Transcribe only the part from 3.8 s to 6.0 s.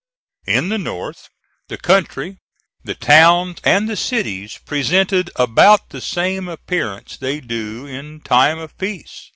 the cities presented about